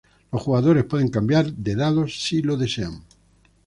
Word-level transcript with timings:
Los 0.31 0.41
jugadores 0.41 0.85
pueden 0.85 1.09
cambiar 1.09 1.53
de 1.53 1.75
dados 1.75 2.23
si 2.23 2.41
lo 2.41 2.57
desean. 2.57 3.03